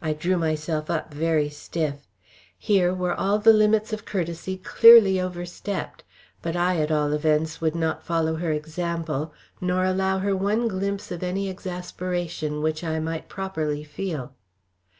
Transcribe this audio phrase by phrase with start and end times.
[0.00, 2.08] I drew myself up very stiff.
[2.58, 6.02] Here were all the limits of courtesy clearly over stepped,
[6.42, 11.12] but I at all events would not follow her example, nor allow her one glimpse
[11.12, 14.34] of any exasperation which I might properly feel.